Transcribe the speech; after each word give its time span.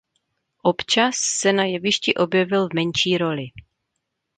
Občas 0.63 1.15
se 1.39 1.53
na 1.53 1.63
jevišti 1.65 2.13
objevil 2.13 2.67
v 2.67 2.73
menší 2.73 3.17
roli. 3.17 3.45